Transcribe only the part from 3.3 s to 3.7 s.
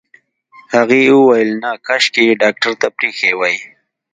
وای.